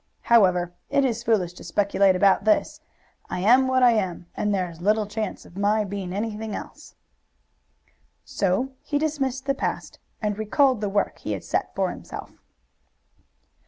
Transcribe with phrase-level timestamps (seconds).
[0.21, 2.81] However, it is foolish to speculate about this.
[3.29, 6.95] I am what I am, and there is little chance of my being anything else."
[8.25, 12.31] So he dismissed the past, and recalled the work he had set for himself.